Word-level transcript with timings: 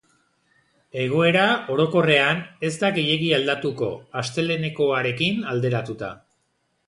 Egoera, 1.01 1.43
orokorrean, 1.73 2.39
ez 2.69 2.71
da 2.85 2.89
gehiegi 2.97 3.29
aldatuko, 3.39 3.91
astelehenekoarekin 4.23 5.47
alderatuta. 5.55 6.11